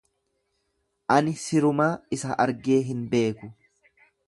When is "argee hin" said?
2.47-3.07